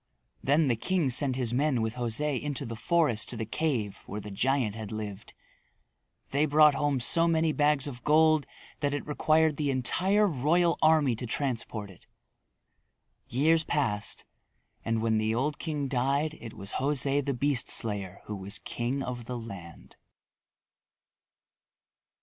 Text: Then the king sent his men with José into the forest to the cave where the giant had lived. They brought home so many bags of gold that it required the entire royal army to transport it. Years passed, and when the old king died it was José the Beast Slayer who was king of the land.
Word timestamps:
Then 0.43 0.67
the 0.67 0.75
king 0.75 1.11
sent 1.11 1.35
his 1.35 1.53
men 1.53 1.79
with 1.79 1.93
José 1.93 2.41
into 2.41 2.65
the 2.65 2.75
forest 2.75 3.29
to 3.29 3.37
the 3.37 3.45
cave 3.45 3.99
where 4.07 4.19
the 4.19 4.31
giant 4.31 4.73
had 4.73 4.91
lived. 4.91 5.35
They 6.31 6.47
brought 6.47 6.73
home 6.73 6.99
so 6.99 7.27
many 7.27 7.51
bags 7.51 7.85
of 7.85 8.03
gold 8.03 8.47
that 8.79 8.95
it 8.95 9.05
required 9.05 9.57
the 9.57 9.69
entire 9.69 10.25
royal 10.25 10.79
army 10.81 11.15
to 11.17 11.27
transport 11.27 11.91
it. 11.91 12.07
Years 13.27 13.63
passed, 13.63 14.25
and 14.83 15.03
when 15.03 15.19
the 15.19 15.35
old 15.35 15.59
king 15.59 15.87
died 15.87 16.33
it 16.41 16.55
was 16.55 16.71
José 16.71 17.23
the 17.23 17.35
Beast 17.35 17.69
Slayer 17.69 18.21
who 18.25 18.35
was 18.35 18.57
king 18.57 19.03
of 19.03 19.25
the 19.25 19.37
land. 19.37 19.97